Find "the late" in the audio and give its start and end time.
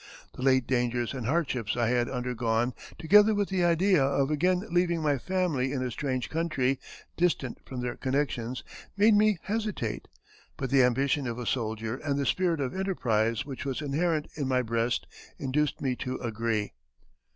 0.33-0.65